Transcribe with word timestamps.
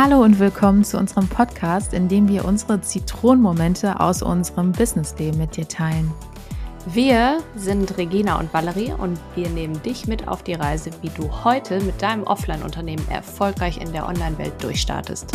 Hallo 0.00 0.22
und 0.22 0.38
willkommen 0.38 0.84
zu 0.84 0.96
unserem 0.96 1.26
Podcast, 1.26 1.92
in 1.92 2.06
dem 2.06 2.28
wir 2.28 2.44
unsere 2.44 2.80
Zitronenmomente 2.80 3.98
aus 3.98 4.22
unserem 4.22 4.70
Businessleben 4.70 5.40
mit 5.40 5.56
dir 5.56 5.66
teilen. 5.66 6.12
Wir 6.86 7.40
sind 7.56 7.98
Regina 7.98 8.38
und 8.38 8.54
Valerie 8.54 8.92
und 8.92 9.18
wir 9.34 9.48
nehmen 9.48 9.82
dich 9.82 10.06
mit 10.06 10.28
auf 10.28 10.44
die 10.44 10.52
Reise, 10.52 10.92
wie 11.02 11.08
du 11.08 11.28
heute 11.42 11.80
mit 11.80 12.00
deinem 12.00 12.22
Offline-Unternehmen 12.22 13.04
erfolgreich 13.10 13.80
in 13.80 13.90
der 13.90 14.06
Online-Welt 14.06 14.62
durchstartest. 14.62 15.32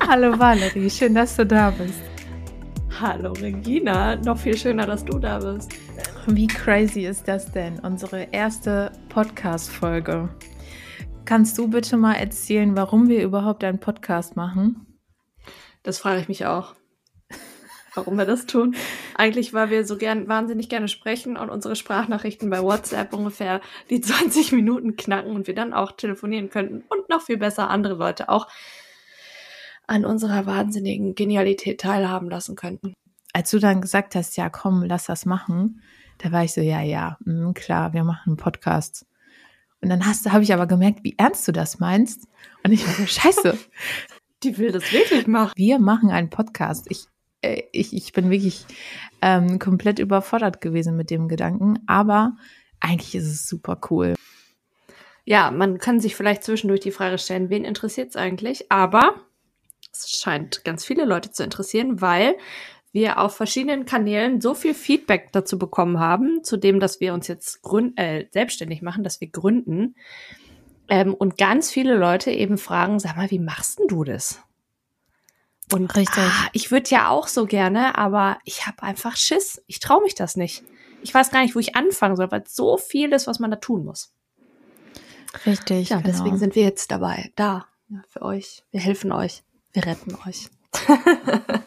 Hallo 0.00 0.38
Valerie, 0.38 0.88
schön, 0.88 1.14
dass 1.14 1.36
du 1.36 1.44
da 1.44 1.72
bist. 1.72 2.00
Hallo 2.98 3.32
Regina, 3.32 4.16
noch 4.16 4.38
viel 4.38 4.56
schöner, 4.56 4.86
dass 4.86 5.04
du 5.04 5.18
da 5.18 5.40
bist. 5.40 5.74
Wie 6.26 6.46
crazy 6.46 7.04
ist 7.04 7.28
das 7.28 7.52
denn? 7.52 7.80
Unsere 7.80 8.28
erste 8.32 8.92
Podcast-Folge. 9.10 10.30
Kannst 11.26 11.58
du 11.58 11.66
bitte 11.66 11.96
mal 11.96 12.14
erzählen, 12.14 12.76
warum 12.76 13.08
wir 13.08 13.24
überhaupt 13.24 13.64
einen 13.64 13.80
Podcast 13.80 14.36
machen? 14.36 15.00
Das 15.82 15.98
frage 15.98 16.20
ich 16.20 16.28
mich 16.28 16.46
auch. 16.46 16.76
Warum 17.96 18.16
wir 18.16 18.26
das 18.26 18.46
tun? 18.46 18.76
Eigentlich, 19.16 19.52
weil 19.52 19.70
wir 19.70 19.84
so 19.84 19.96
gern, 19.96 20.28
wahnsinnig 20.28 20.68
gerne 20.68 20.86
sprechen 20.86 21.36
und 21.36 21.50
unsere 21.50 21.74
Sprachnachrichten 21.74 22.48
bei 22.48 22.62
WhatsApp 22.62 23.12
ungefähr 23.12 23.60
die 23.90 24.00
20 24.02 24.52
Minuten 24.52 24.94
knacken 24.94 25.32
und 25.32 25.48
wir 25.48 25.54
dann 25.56 25.72
auch 25.72 25.92
telefonieren 25.92 26.48
könnten 26.48 26.84
und 26.88 27.08
noch 27.08 27.22
viel 27.22 27.38
besser 27.38 27.70
andere 27.70 27.94
Leute 27.94 28.28
auch 28.28 28.46
an 29.88 30.04
unserer 30.04 30.46
wahnsinnigen 30.46 31.16
Genialität 31.16 31.80
teilhaben 31.80 32.30
lassen 32.30 32.54
könnten. 32.54 32.94
Als 33.32 33.50
du 33.50 33.58
dann 33.58 33.80
gesagt 33.80 34.14
hast, 34.14 34.36
ja 34.36 34.48
komm, 34.48 34.84
lass 34.84 35.06
das 35.06 35.26
machen, 35.26 35.82
da 36.18 36.30
war 36.30 36.44
ich 36.44 36.52
so, 36.52 36.60
ja, 36.60 36.82
ja, 36.82 37.18
mh, 37.24 37.52
klar, 37.54 37.92
wir 37.94 38.04
machen 38.04 38.30
einen 38.30 38.36
Podcast. 38.36 39.05
Und 39.86 39.90
dann 39.90 40.04
hast, 40.04 40.28
habe 40.32 40.42
ich 40.42 40.52
aber 40.52 40.66
gemerkt, 40.66 41.04
wie 41.04 41.14
ernst 41.16 41.46
du 41.46 41.52
das 41.52 41.78
meinst. 41.78 42.26
Und 42.64 42.72
ich 42.72 42.84
war 42.84 42.92
so, 42.92 43.06
scheiße. 43.06 43.56
Die 44.42 44.58
will 44.58 44.72
das 44.72 44.92
wirklich 44.92 45.28
machen. 45.28 45.52
Wir 45.54 45.78
machen 45.78 46.10
einen 46.10 46.28
Podcast. 46.28 46.86
Ich, 46.90 47.04
äh, 47.40 47.62
ich, 47.70 47.94
ich 47.94 48.12
bin 48.12 48.28
wirklich 48.28 48.66
ähm, 49.22 49.60
komplett 49.60 50.00
überfordert 50.00 50.60
gewesen 50.60 50.96
mit 50.96 51.08
dem 51.08 51.28
Gedanken. 51.28 51.78
Aber 51.86 52.32
eigentlich 52.80 53.14
ist 53.14 53.26
es 53.26 53.48
super 53.48 53.80
cool. 53.88 54.16
Ja, 55.24 55.52
man 55.52 55.78
kann 55.78 56.00
sich 56.00 56.16
vielleicht 56.16 56.42
zwischendurch 56.42 56.80
die 56.80 56.90
Frage 56.90 57.18
stellen, 57.18 57.48
wen 57.48 57.64
interessiert 57.64 58.08
es 58.08 58.16
eigentlich? 58.16 58.72
Aber 58.72 59.14
es 59.92 60.10
scheint 60.10 60.64
ganz 60.64 60.84
viele 60.84 61.04
Leute 61.04 61.30
zu 61.30 61.44
interessieren, 61.44 62.00
weil 62.00 62.34
wir 62.96 63.20
auf 63.20 63.36
verschiedenen 63.36 63.84
Kanälen 63.84 64.40
so 64.40 64.54
viel 64.54 64.72
Feedback 64.72 65.28
dazu 65.30 65.58
bekommen 65.58 66.00
haben, 66.00 66.42
zu 66.42 66.56
dem, 66.56 66.80
dass 66.80 66.98
wir 66.98 67.12
uns 67.12 67.28
jetzt 67.28 67.60
gründ 67.60 67.98
äh, 67.98 68.26
selbstständig 68.32 68.80
machen, 68.80 69.04
dass 69.04 69.20
wir 69.20 69.28
gründen. 69.28 69.96
Ähm, 70.88 71.12
und 71.12 71.36
ganz 71.36 71.70
viele 71.70 71.94
Leute 71.94 72.30
eben 72.30 72.56
fragen, 72.56 72.98
sag 72.98 73.14
mal, 73.16 73.30
wie 73.30 73.38
machst 73.38 73.78
denn 73.78 73.88
du 73.88 74.02
das? 74.02 74.40
Und 75.72 75.94
Richtig. 75.94 76.24
Ah, 76.24 76.48
ich 76.54 76.70
würde 76.70 76.88
ja 76.88 77.10
auch 77.10 77.28
so 77.28 77.44
gerne, 77.44 77.98
aber 77.98 78.38
ich 78.44 78.66
habe 78.66 78.82
einfach 78.82 79.14
Schiss. 79.16 79.62
Ich 79.66 79.78
traue 79.78 80.02
mich 80.02 80.14
das 80.14 80.36
nicht. 80.36 80.64
Ich 81.02 81.12
weiß 81.12 81.30
gar 81.30 81.42
nicht, 81.42 81.54
wo 81.54 81.58
ich 81.58 81.76
anfangen 81.76 82.16
soll, 82.16 82.30
weil 82.30 82.44
es 82.46 82.56
so 82.56 82.78
viel 82.78 83.12
ist, 83.12 83.26
was 83.26 83.40
man 83.40 83.50
da 83.50 83.58
tun 83.58 83.84
muss. 83.84 84.14
Richtig. 85.44 85.90
Ja, 85.90 86.00
genau. 86.00 86.08
deswegen 86.08 86.38
sind 86.38 86.54
wir 86.54 86.62
jetzt 86.62 86.90
dabei, 86.90 87.30
da 87.36 87.66
ja, 87.90 88.02
für 88.08 88.22
euch. 88.22 88.64
Wir 88.70 88.80
helfen 88.80 89.12
euch. 89.12 89.42
Wir 89.74 89.84
retten 89.84 90.16
euch. 90.26 90.48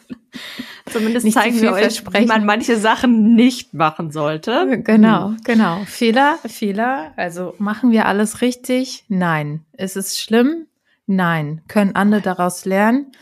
Zumindest 0.92 1.24
nicht 1.24 1.34
zeigen 1.34 1.60
wir 1.60 1.72
euch, 1.72 2.02
wie 2.12 2.26
man 2.26 2.44
manche 2.44 2.76
Sachen 2.76 3.34
nicht 3.34 3.74
machen 3.74 4.10
sollte. 4.10 4.80
Genau, 4.82 5.28
hm. 5.28 5.36
genau. 5.44 5.84
Fehler, 5.84 6.38
Fehler. 6.46 7.12
Also 7.16 7.54
machen 7.58 7.90
wir 7.90 8.06
alles 8.06 8.40
richtig? 8.40 9.04
Nein. 9.08 9.64
Ist 9.76 9.96
es 9.96 10.18
schlimm? 10.18 10.66
Nein. 11.06 11.62
Können 11.68 11.94
andere 11.96 12.20
daraus 12.20 12.64
lernen? 12.64 13.12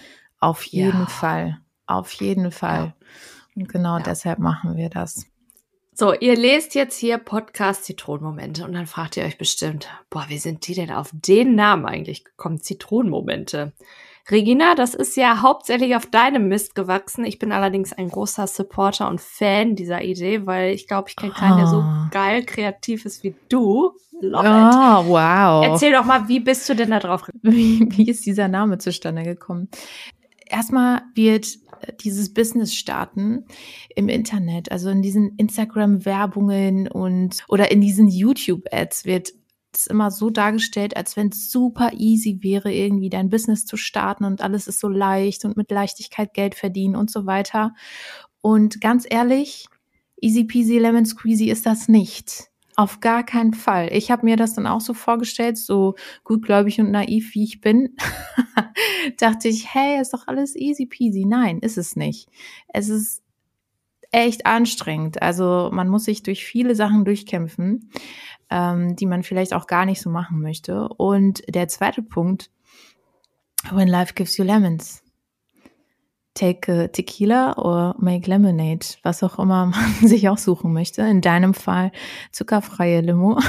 Auf 0.40 0.62
jeden 0.64 1.00
ja. 1.00 1.06
Fall. 1.06 1.58
Auf 1.86 2.12
jeden 2.12 2.50
Fall. 2.50 2.94
Und 3.54 3.68
genau 3.68 3.98
ja. 3.98 4.02
deshalb 4.04 4.38
machen 4.38 4.76
wir 4.76 4.88
das. 4.88 5.26
So, 6.00 6.14
ihr 6.14 6.36
lest 6.36 6.76
jetzt 6.76 6.96
hier 6.96 7.18
Podcast 7.18 7.84
Zitronenmomente 7.84 8.64
und 8.64 8.72
dann 8.72 8.86
fragt 8.86 9.16
ihr 9.16 9.24
euch 9.24 9.36
bestimmt, 9.36 9.88
boah, 10.10 10.26
wie 10.28 10.38
sind 10.38 10.68
die 10.68 10.74
denn 10.74 10.92
auf 10.92 11.10
den 11.12 11.56
Namen 11.56 11.86
eigentlich 11.86 12.24
gekommen? 12.24 12.60
Zitronenmomente. 12.60 13.72
Regina, 14.30 14.74
das 14.74 14.94
ist 14.94 15.16
ja 15.16 15.40
hauptsächlich 15.40 15.96
auf 15.96 16.06
deinem 16.06 16.48
Mist 16.48 16.74
gewachsen. 16.74 17.24
Ich 17.24 17.38
bin 17.38 17.50
allerdings 17.50 17.92
ein 17.92 18.08
großer 18.10 18.46
Supporter 18.46 19.08
und 19.08 19.20
Fan 19.20 19.74
dieser 19.74 20.02
Idee, 20.02 20.46
weil 20.46 20.74
ich 20.74 20.86
glaube, 20.86 21.08
ich 21.08 21.16
kenne 21.16 21.32
keinen, 21.32 21.56
der 21.56 21.66
so 21.66 21.78
ah. 21.78 22.08
geil 22.10 22.44
kreativ 22.44 23.06
ist 23.06 23.22
wie 23.24 23.34
du. 23.48 23.92
Love 24.20 24.48
oh, 24.48 25.02
it. 25.02 25.08
wow. 25.08 25.64
Erzähl 25.64 25.92
doch 25.92 26.04
mal, 26.04 26.28
wie 26.28 26.40
bist 26.40 26.68
du 26.68 26.74
denn 26.74 26.90
da 26.90 26.98
drauf 26.98 27.22
gekommen? 27.22 27.54
Wie, 27.54 27.88
wie 27.96 28.10
ist 28.10 28.26
dieser 28.26 28.48
Name 28.48 28.78
zustande 28.78 29.22
gekommen? 29.22 29.68
Erstmal 30.46 31.02
wird 31.14 31.46
dieses 32.00 32.32
Business 32.34 32.74
starten 32.74 33.44
im 33.94 34.08
Internet, 34.08 34.72
also 34.72 34.90
in 34.90 35.02
diesen 35.02 35.36
Instagram-Werbungen 35.36 36.88
und 36.88 37.44
oder 37.48 37.70
in 37.70 37.80
diesen 37.80 38.08
YouTube-Ads 38.08 39.04
wird 39.04 39.30
es 39.78 39.86
immer 39.86 40.10
so 40.10 40.30
dargestellt, 40.30 40.96
als 40.96 41.16
wenn 41.16 41.28
es 41.28 41.50
super 41.50 41.92
easy 41.96 42.38
wäre, 42.42 42.72
irgendwie 42.72 43.10
dein 43.10 43.28
Business 43.30 43.64
zu 43.64 43.76
starten 43.76 44.24
und 44.24 44.42
alles 44.42 44.68
ist 44.68 44.80
so 44.80 44.88
leicht 44.88 45.44
und 45.44 45.56
mit 45.56 45.70
Leichtigkeit 45.70 46.34
Geld 46.34 46.54
verdienen 46.54 46.96
und 46.96 47.10
so 47.10 47.26
weiter. 47.26 47.74
Und 48.40 48.80
ganz 48.80 49.06
ehrlich, 49.08 49.66
easy 50.20 50.44
peasy 50.44 50.78
lemon 50.78 51.06
squeezy 51.06 51.50
ist 51.50 51.66
das 51.66 51.88
nicht. 51.88 52.48
Auf 52.76 53.00
gar 53.00 53.24
keinen 53.24 53.54
Fall. 53.54 53.88
Ich 53.92 54.12
habe 54.12 54.24
mir 54.24 54.36
das 54.36 54.54
dann 54.54 54.68
auch 54.68 54.80
so 54.80 54.94
vorgestellt, 54.94 55.58
so 55.58 55.96
gutgläubig 56.22 56.80
und 56.80 56.92
naiv 56.92 57.34
wie 57.34 57.42
ich 57.42 57.60
bin, 57.60 57.96
dachte 59.18 59.48
ich, 59.48 59.74
hey, 59.74 60.00
ist 60.00 60.14
doch 60.14 60.28
alles 60.28 60.54
easy 60.54 60.86
peasy. 60.86 61.24
Nein, 61.24 61.58
ist 61.58 61.76
es 61.76 61.96
nicht. 61.96 62.28
Es 62.68 62.88
ist 62.88 63.22
echt 64.10 64.46
anstrengend. 64.46 65.22
Also 65.22 65.70
man 65.72 65.88
muss 65.88 66.04
sich 66.04 66.22
durch 66.22 66.44
viele 66.44 66.74
Sachen 66.74 67.04
durchkämpfen 67.04 67.90
ähm, 68.50 68.96
die 68.96 69.06
man 69.06 69.22
vielleicht 69.22 69.54
auch 69.54 69.66
gar 69.66 69.84
nicht 69.84 70.00
so 70.00 70.10
machen 70.10 70.40
möchte. 70.40 70.88
Und 70.88 71.42
der 71.48 71.68
zweite 71.68 72.02
Punkt, 72.02 72.50
when 73.72 73.88
life 73.88 74.14
gives 74.14 74.36
you 74.36 74.44
lemons. 74.44 75.02
Take 76.34 76.72
a 76.72 76.88
tequila 76.88 77.54
or 77.56 77.96
make 77.98 78.30
lemonade, 78.30 78.86
was 79.02 79.22
auch 79.22 79.38
immer 79.38 79.66
man 80.00 80.08
sich 80.08 80.28
auch 80.28 80.38
suchen 80.38 80.72
möchte. 80.72 81.02
In 81.02 81.20
deinem 81.20 81.54
Fall 81.54 81.92
zuckerfreie 82.32 83.00
Limo. 83.00 83.38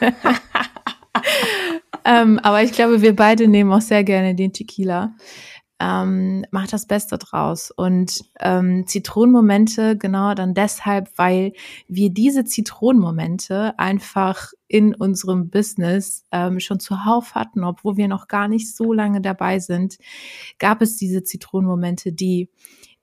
ähm, 2.04 2.38
aber 2.38 2.62
ich 2.62 2.72
glaube, 2.72 3.02
wir 3.02 3.16
beide 3.16 3.48
nehmen 3.48 3.72
auch 3.72 3.80
sehr 3.80 4.04
gerne 4.04 4.34
den 4.34 4.52
Tequila 4.52 5.14
ähm, 5.80 6.44
macht 6.50 6.72
das 6.72 6.86
Beste 6.86 7.18
draus. 7.18 7.70
Und 7.70 8.24
ähm, 8.40 8.86
Zitronenmomente 8.86 9.96
genau 9.96 10.34
dann 10.34 10.54
deshalb, 10.54 11.10
weil 11.16 11.52
wir 11.86 12.10
diese 12.10 12.44
Zitronenmomente 12.44 13.78
einfach 13.78 14.52
in 14.66 14.94
unserem 14.94 15.50
Business 15.50 16.24
ähm, 16.32 16.60
schon 16.60 16.80
zuhauf 16.80 17.34
hatten, 17.34 17.64
obwohl 17.64 17.96
wir 17.96 18.08
noch 18.08 18.28
gar 18.28 18.48
nicht 18.48 18.74
so 18.74 18.92
lange 18.92 19.20
dabei 19.20 19.58
sind, 19.58 19.98
gab 20.58 20.82
es 20.82 20.96
diese 20.96 21.22
Zitronenmomente, 21.22 22.12
die 22.12 22.50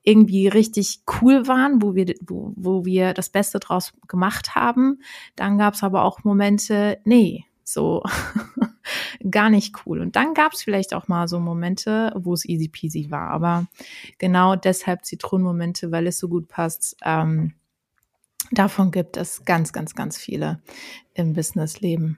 irgendwie 0.03 0.47
richtig 0.47 1.01
cool 1.19 1.47
waren, 1.47 1.81
wo 1.81 1.95
wir, 1.95 2.13
wo, 2.21 2.53
wo 2.55 2.85
wir 2.85 3.13
das 3.13 3.29
Beste 3.29 3.59
draus 3.59 3.93
gemacht 4.07 4.53
haben. 4.53 4.99
Dann 5.35 5.57
gab 5.57 5.73
es 5.73 5.83
aber 5.83 6.03
auch 6.03 6.23
Momente, 6.23 6.99
nee, 7.05 7.45
so 7.63 8.03
gar 9.29 9.49
nicht 9.49 9.75
cool. 9.85 9.99
Und 9.99 10.15
dann 10.15 10.33
gab 10.33 10.53
es 10.53 10.63
vielleicht 10.63 10.93
auch 10.93 11.07
mal 11.07 11.27
so 11.27 11.39
Momente, 11.39 12.13
wo 12.15 12.33
es 12.33 12.45
easy 12.45 12.67
peasy 12.67 13.09
war. 13.09 13.29
Aber 13.29 13.65
genau 14.17 14.55
deshalb 14.55 15.05
Zitronenmomente, 15.05 15.91
weil 15.91 16.07
es 16.07 16.17
so 16.17 16.27
gut 16.27 16.47
passt. 16.47 16.97
Ähm, 17.03 17.53
davon 18.51 18.91
gibt 18.91 19.17
es 19.17 19.45
ganz, 19.45 19.73
ganz, 19.73 19.95
ganz 19.95 20.17
viele 20.17 20.61
im 21.13 21.33
Businessleben. 21.33 22.17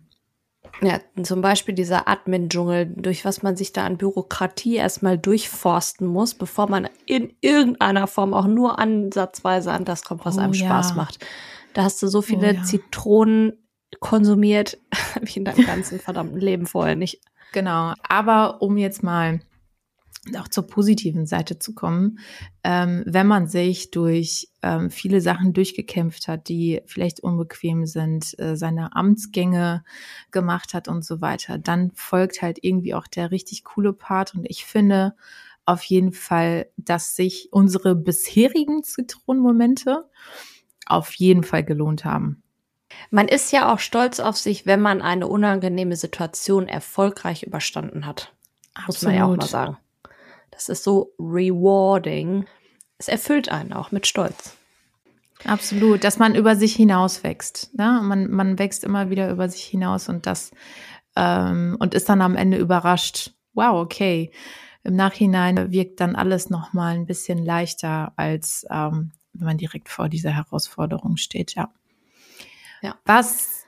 Ja, 0.82 1.00
zum 1.24 1.42
Beispiel 1.42 1.74
dieser 1.74 2.08
Admin-Dschungel, 2.08 2.86
durch 2.86 3.26
was 3.26 3.42
man 3.42 3.56
sich 3.56 3.74
da 3.74 3.86
an 3.86 3.98
Bürokratie 3.98 4.76
erstmal 4.76 5.18
durchforsten 5.18 6.06
muss, 6.06 6.36
bevor 6.36 6.70
man 6.70 6.88
in 7.06 7.34
irgendeiner 7.42 8.06
Form 8.06 8.34
auch 8.34 8.46
nur 8.46 8.78
ansatzweise 8.78 9.72
an 9.72 9.86
das 9.86 10.04
kommt, 10.04 10.26
was 10.26 10.38
oh, 10.38 10.42
einem 10.42 10.54
Spaß 10.54 10.90
ja. 10.90 10.96
macht. 10.96 11.26
Da 11.74 11.84
hast 11.84 12.02
du 12.04 12.08
so 12.08 12.22
viele 12.22 12.52
oh, 12.52 12.56
ja. 12.56 12.64
Zitronen 12.64 13.54
konsumiert 14.00 14.78
wie 15.22 15.40
in 15.40 15.46
deinem 15.46 15.66
ganzen 15.66 16.00
verdammten 16.00 16.40
Leben 16.40 16.66
vorher 16.66 16.96
nicht. 16.96 17.22
Genau, 17.54 17.94
aber 18.08 18.62
um 18.62 18.78
jetzt 18.78 19.04
mal 19.04 19.40
auch 20.38 20.48
zur 20.48 20.68
positiven 20.68 21.26
Seite 21.26 21.60
zu 21.60 21.74
kommen, 21.74 22.20
ähm, 22.64 23.04
wenn 23.06 23.28
man 23.28 23.48
sich 23.48 23.92
durch 23.92 24.50
ähm, 24.62 24.90
viele 24.90 25.22
Sachen 25.22 25.54
durchgekämpft 25.54 26.28
hat, 26.28 26.50
die 26.50 26.82
vielleicht 26.86 27.22
unbequem 27.22 27.86
sind, 27.86 28.38
äh, 28.40 28.58
seine 28.58 28.96
Amtsgänge 28.96 29.84
gemacht 30.32 30.74
hat 30.74 30.88
und 30.88 31.06
so 31.06 31.22
weiter, 31.22 31.58
dann 31.58 31.92
folgt 31.94 32.42
halt 32.42 32.60
irgendwie 32.62 32.94
auch 32.94 33.08
der 33.08 33.32
richtig 33.32 33.64
coole 33.64 33.94
Part. 33.94 34.36
Und 34.36 34.46
ich 34.50 34.66
finde 34.66 35.16
auf 35.66 35.84
jeden 35.84 36.12
Fall, 36.12 36.68
dass 36.78 37.16
sich 37.16 37.50
unsere 37.52 37.96
bisherigen 37.96 38.84
Zitronenmomente 38.84 40.10
auf 40.86 41.14
jeden 41.14 41.44
Fall 41.44 41.64
gelohnt 41.64 42.06
haben. 42.06 42.44
Man 43.10 43.28
ist 43.28 43.52
ja 43.52 43.72
auch 43.72 43.80
stolz 43.80 44.20
auf 44.20 44.38
sich, 44.38 44.66
wenn 44.66 44.82
man 44.82 45.02
eine 45.02 45.28
unangenehme 45.28 45.96
Situation 45.96 46.68
erfolgreich 46.68 47.44
überstanden 47.44 48.06
hat. 48.06 48.34
Absolut. 48.74 48.88
Muss 48.88 49.02
man 49.04 49.16
ja 49.16 49.26
auch 49.26 49.36
mal 49.36 49.48
sagen. 49.48 49.78
Das 50.52 50.70
ist 50.70 50.84
so 50.84 51.14
rewarding. 51.20 52.46
Es 52.98 53.08
erfüllt 53.08 53.50
einen 53.50 53.74
auch 53.74 53.92
mit 53.92 54.08
Stolz. 54.08 54.56
Absolut, 55.46 56.04
dass 56.04 56.18
man 56.18 56.36
über 56.36 56.56
sich 56.56 56.76
hinaus 56.76 57.24
wächst. 57.24 57.74
Ne? 57.78 58.02
Man, 58.04 58.32
man 58.32 58.58
wächst 58.58 58.84
immer 58.84 59.10
wieder 59.10 59.30
über 59.30 59.48
sich 59.50 59.64
hinaus 59.64 60.10
und 60.10 60.26
das 60.26 60.52
ähm, 61.16 61.78
und 61.80 61.94
ist 61.94 62.10
dann 62.10 62.22
am 62.22 62.36
Ende 62.36 62.58
überrascht. 62.58 63.34
Wow, 63.54 63.82
okay. 63.82 64.32
Im 64.84 64.96
Nachhinein 64.96 65.72
wirkt 65.72 66.00
dann 66.00 66.16
alles 66.16 66.50
noch 66.50 66.74
mal 66.74 66.96
ein 66.96 67.06
bisschen 67.06 67.44
leichter, 67.44 68.14
als 68.16 68.66
ähm, 68.70 69.12
wenn 69.34 69.46
man 69.46 69.58
direkt 69.58 69.90
vor 69.90 70.10
dieser 70.10 70.32
Herausforderung 70.32 71.18
steht. 71.18 71.56
Ja. 71.56 71.70
Ja. 72.82 72.96
Was 73.06 73.66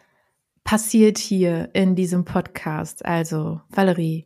passiert 0.63 1.17
hier 1.17 1.69
in 1.73 1.95
diesem 1.95 2.25
Podcast? 2.25 3.05
Also, 3.05 3.61
Valerie, 3.69 4.25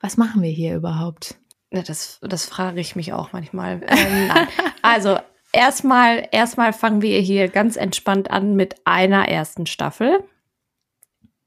was 0.00 0.16
machen 0.16 0.42
wir 0.42 0.50
hier 0.50 0.76
überhaupt? 0.76 1.36
Ja, 1.70 1.82
das, 1.82 2.18
das 2.22 2.46
frage 2.46 2.80
ich 2.80 2.96
mich 2.96 3.12
auch 3.12 3.32
manchmal. 3.32 3.80
Ähm, 3.86 4.30
also, 4.82 5.18
erstmal, 5.52 6.28
erstmal 6.32 6.72
fangen 6.72 7.02
wir 7.02 7.20
hier 7.20 7.48
ganz 7.48 7.76
entspannt 7.76 8.30
an 8.30 8.56
mit 8.56 8.76
einer 8.84 9.28
ersten 9.28 9.66
Staffel, 9.66 10.24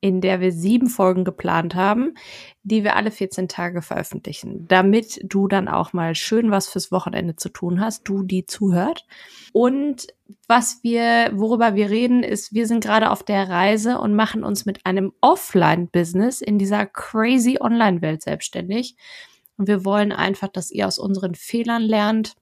in 0.03 0.19
der 0.19 0.41
wir 0.41 0.51
sieben 0.51 0.87
Folgen 0.87 1.23
geplant 1.23 1.75
haben, 1.75 2.15
die 2.63 2.83
wir 2.83 2.97
alle 2.97 3.09
14 3.09 3.47
Tage 3.47 3.81
veröffentlichen, 3.81 4.67
damit 4.67 5.21
du 5.23 5.47
dann 5.47 5.69
auch 5.69 5.93
mal 5.93 6.13
schön 6.13 6.51
was 6.51 6.67
fürs 6.67 6.91
Wochenende 6.91 7.37
zu 7.37 7.47
tun 7.47 7.79
hast, 7.79 8.03
du 8.03 8.21
die 8.21 8.45
zuhört. 8.45 9.05
Und 9.53 10.07
was 10.45 10.83
wir, 10.83 11.31
worüber 11.33 11.75
wir 11.75 11.89
reden, 11.89 12.21
ist, 12.21 12.53
wir 12.53 12.67
sind 12.67 12.83
gerade 12.83 13.11
auf 13.11 13.23
der 13.23 13.47
Reise 13.47 13.97
und 13.97 14.13
machen 14.13 14.43
uns 14.43 14.65
mit 14.65 14.85
einem 14.85 15.13
Offline-Business 15.21 16.41
in 16.41 16.59
dieser 16.59 16.85
crazy 16.85 17.59
Online-Welt 17.61 18.23
selbstständig. 18.23 18.97
Und 19.55 19.69
wir 19.69 19.85
wollen 19.85 20.11
einfach, 20.11 20.49
dass 20.49 20.69
ihr 20.69 20.85
aus 20.85 20.99
unseren 20.99 21.33
Fehlern 21.33 21.81
lernt 21.81 22.35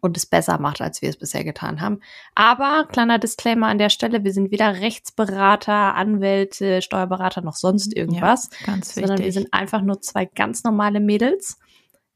und 0.00 0.16
es 0.16 0.26
besser 0.26 0.58
macht, 0.58 0.80
als 0.80 1.02
wir 1.02 1.08
es 1.08 1.16
bisher 1.16 1.44
getan 1.44 1.80
haben. 1.80 2.00
Aber 2.34 2.86
kleiner 2.90 3.18
Disclaimer 3.18 3.68
an 3.68 3.78
der 3.78 3.90
Stelle, 3.90 4.24
wir 4.24 4.32
sind 4.32 4.50
weder 4.50 4.80
Rechtsberater, 4.80 5.94
Anwälte, 5.94 6.82
Steuerberater 6.82 7.42
noch 7.42 7.54
sonst 7.54 7.96
irgendwas, 7.96 8.50
ja, 8.60 8.66
ganz 8.66 8.94
sondern 8.94 9.18
wir 9.18 9.32
sind 9.32 9.52
einfach 9.52 9.82
nur 9.82 10.00
zwei 10.00 10.24
ganz 10.24 10.64
normale 10.64 11.00
Mädels, 11.00 11.58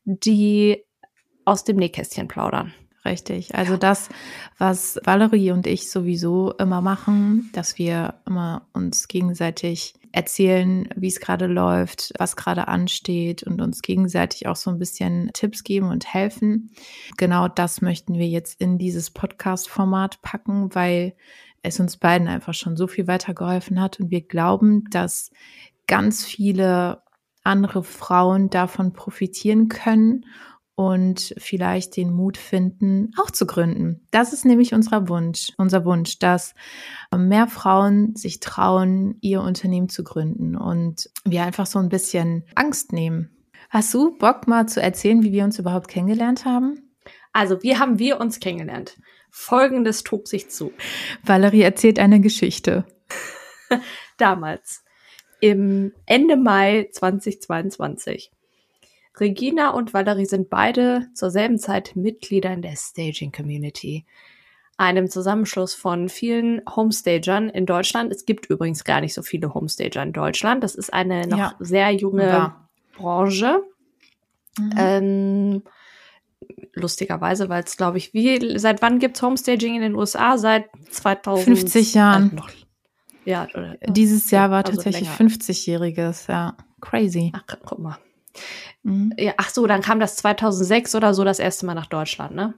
die 0.05 0.85
aus 1.45 1.65
dem 1.65 1.77
Nähkästchen 1.77 2.29
plaudern. 2.29 2.73
Richtig. 3.05 3.55
Also 3.55 3.77
das, 3.77 4.09
was 4.59 5.01
Valerie 5.05 5.53
und 5.53 5.67
ich 5.67 5.91
sowieso 5.91 6.53
immer 6.53 6.83
machen, 6.83 7.49
dass 7.55 7.79
wir 7.79 8.15
immer 8.27 8.67
uns 8.75 9.09
gegenseitig 9.09 9.95
erzählen, 10.12 10.88
wie 10.96 11.08
es 11.08 11.20
gerade 11.20 11.46
läuft, 11.46 12.12
was 12.19 12.37
gerade 12.37 12.69
ansteht 12.69 13.43
und 13.43 13.60
uns 13.60 13.82
gegenseitig 13.82 14.46
auch 14.46 14.56
so 14.56 14.70
ein 14.70 14.78
bisschen 14.78 15.31
Tipps 15.32 15.64
geben 15.64 15.90
und 15.90 16.12
helfen. 16.12 16.70
Genau 17.16 17.49
das 17.49 17.81
möchten 17.81 18.14
wir 18.14 18.28
jetzt 18.28 18.60
in 18.60 18.78
dieses 18.78 19.10
Podcast-Format 19.10 20.22
packen, 20.22 20.75
weil 20.75 21.14
es 21.62 21.81
uns 21.81 21.96
beiden 21.96 22.28
einfach 22.28 22.55
schon 22.55 22.76
so 22.76 22.87
viel 22.87 23.06
weitergeholfen 23.06 23.81
hat 23.81 24.00
und 24.00 24.10
wir 24.10 24.22
glauben, 24.22 24.84
dass 24.90 25.31
ganz 25.87 26.25
viele 26.25 27.02
andere 27.43 27.82
Frauen 27.82 28.50
davon 28.50 28.93
profitieren 28.93 29.69
können 29.69 30.25
und 30.79 31.35
vielleicht 31.39 31.97
den 31.97 32.13
Mut 32.13 32.37
finden, 32.37 33.11
auch 33.21 33.33
zu 33.33 33.49
gründen. 33.49 34.07
Das 34.13 34.33
ist 34.33 34.45
nämlich 34.45 34.75
unser 34.75 35.09
Wunsch, 35.09 35.51
unser 35.57 35.85
Wunsch, 35.85 36.21
dass 36.21 36.55
mehr 37.13 37.49
Frauen 37.49 38.15
sich 38.15 38.39
trauen, 38.39 39.17
ihr 39.21 39.41
Unternehmen 39.41 39.89
zu 39.89 40.05
gründen 40.05 40.55
und 40.55 41.11
wir 41.25 41.43
einfach 41.43 41.67
so 41.67 41.81
ein 41.81 41.89
bisschen 41.89 42.45
Angst 42.55 42.93
nehmen. 42.93 43.29
Hast 43.71 43.93
du 43.93 44.17
Bock 44.19 44.47
mal 44.47 44.69
zu 44.69 44.81
erzählen, 44.81 45.25
wie 45.25 45.33
wir 45.33 45.43
uns 45.43 45.59
überhaupt 45.59 45.89
kennengelernt 45.89 46.45
haben? 46.45 46.95
Also, 47.33 47.61
wie 47.65 47.77
haben 47.77 47.99
wir 47.99 48.21
uns 48.21 48.39
kennengelernt? 48.39 49.01
Folgendes 49.33 50.05
trug 50.05 50.29
sich 50.29 50.49
zu. 50.49 50.71
Valerie 51.25 51.63
erzählt 51.63 51.99
eine 51.99 52.21
Geschichte. 52.21 52.85
Damals, 54.17 54.85
im 55.41 55.93
Ende 56.07 56.37
Mai 56.37 56.89
2022 56.93 58.31
Regina 59.20 59.70
und 59.70 59.94
Valerie 59.94 60.26
sind 60.26 60.50
beide 60.50 61.09
zur 61.15 61.31
selben 61.31 61.59
Zeit 61.59 61.97
Mitglieder 61.97 62.53
in 62.53 62.62
der 62.62 62.76
Staging 62.76 63.32
Community, 63.32 64.05
einem 64.76 65.11
Zusammenschluss 65.11 65.75
von 65.75 66.09
vielen 66.09 66.62
Homestagern 66.75 67.49
in 67.49 67.67
Deutschland. 67.67 68.12
Es 68.12 68.25
gibt 68.26 68.47
übrigens 68.47 68.85
gar 68.85 69.00
nicht 69.00 69.15
so 69.15 69.23
viele 69.23 69.53
Homestager 69.55 70.03
in 70.03 70.12
Deutschland. 70.12 70.62
Das 70.62 70.75
ist 70.75 70.93
eine 70.93 71.26
noch 71.26 71.38
ja, 71.38 71.55
sehr 71.59 71.91
junge 71.93 72.26
ja. 72.26 72.69
Branche. 72.97 73.62
Mhm. 74.59 74.73
Ähm, 74.76 75.62
lustigerweise, 76.75 77.49
weil 77.49 77.65
es, 77.65 77.76
glaube 77.76 77.99
ich, 77.99 78.15
wie, 78.15 78.59
seit 78.59 78.82
wann 78.82 78.99
gibt 78.99 79.17
es 79.17 79.23
Homestaging 79.23 79.76
in 79.76 79.82
den 79.82 79.94
USA? 79.94 80.38
Seit 80.38 80.67
2050 80.91 81.94
Jahren. 81.94 82.38
Also 82.38 82.59
ja, 83.25 83.47
oder, 83.55 83.76
Dieses 83.88 84.31
Jahr 84.31 84.50
war 84.50 84.65
also 84.65 84.73
tatsächlich 84.73 85.09
50-jähriges, 85.11 86.31
ja. 86.31 86.56
Crazy. 86.81 87.32
Ach, 87.35 87.44
guck 87.65 87.79
mal. 87.79 87.99
Mhm. 88.83 89.13
Ja, 89.19 89.35
ach 89.37 89.51
so, 89.51 89.67
dann 89.67 89.83
kam 89.83 90.01
das 90.01 90.17
2006 90.17 90.95
oder 90.95 91.15
so 91.15 91.25
das 91.25 91.39
erste 91.39 91.67
Mal 91.67 91.75
nach 91.75 91.87
Deutschland, 91.87 92.35
ne? 92.35 92.55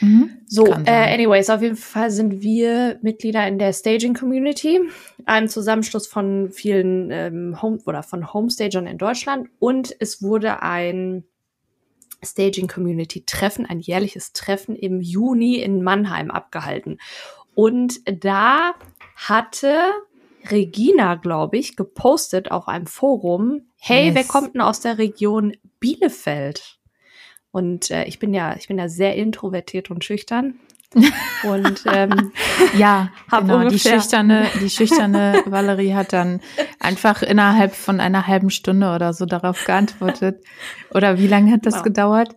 Mhm. 0.00 0.30
So, 0.48 0.66
äh, 0.66 1.14
anyways, 1.14 1.48
auf 1.48 1.62
jeden 1.62 1.76
Fall 1.76 2.10
sind 2.10 2.42
wir 2.42 2.98
Mitglieder 3.02 3.46
in 3.46 3.58
der 3.58 3.72
Staging 3.72 4.14
Community, 4.14 4.80
einem 5.26 5.48
Zusammenschluss 5.48 6.08
von 6.08 6.50
vielen 6.50 7.10
ähm, 7.12 7.62
Home 7.62 7.78
oder 7.86 8.02
von 8.02 8.32
Homestagern 8.32 8.88
in 8.88 8.98
Deutschland 8.98 9.48
und 9.60 9.94
es 10.00 10.20
wurde 10.20 10.62
ein 10.62 11.24
Staging 12.24 12.68
Community 12.68 13.24
Treffen, 13.24 13.64
ein 13.64 13.80
jährliches 13.80 14.32
Treffen 14.32 14.76
im 14.76 15.00
Juni 15.00 15.56
in 15.56 15.82
Mannheim 15.82 16.30
abgehalten. 16.30 16.98
Und 17.54 18.00
da 18.24 18.74
hatte 19.16 19.92
Regina, 20.50 21.14
glaube 21.16 21.58
ich, 21.58 21.76
gepostet 21.76 22.50
auf 22.50 22.68
einem 22.68 22.86
Forum, 22.86 23.62
hey, 23.78 24.06
yes. 24.06 24.14
wer 24.14 24.24
kommt 24.24 24.54
denn 24.54 24.60
aus 24.60 24.80
der 24.80 24.98
Region 24.98 25.56
Bielefeld? 25.80 26.78
Und 27.50 27.90
äh, 27.90 28.04
ich 28.04 28.18
bin 28.18 28.32
ja, 28.34 28.56
ich 28.56 28.68
bin 28.68 28.78
ja 28.78 28.88
sehr 28.88 29.14
introvertiert 29.16 29.90
und 29.90 30.04
schüchtern. 30.04 30.58
Und 31.44 31.84
ähm, 31.86 32.32
ja, 32.76 33.10
genau, 33.30 33.66
die 33.68 33.78
schüchterne, 33.78 34.46
die 34.60 34.68
schüchterne 34.68 35.42
Valerie 35.46 35.94
hat 35.94 36.12
dann 36.12 36.40
einfach 36.80 37.22
innerhalb 37.22 37.74
von 37.74 37.98
einer 37.98 38.26
halben 38.26 38.50
Stunde 38.50 38.94
oder 38.94 39.14
so 39.14 39.24
darauf 39.24 39.64
geantwortet. 39.64 40.44
Oder 40.92 41.18
wie 41.18 41.28
lange 41.28 41.52
hat 41.52 41.64
das 41.64 41.76
wow. 41.76 41.82
gedauert? 41.82 42.36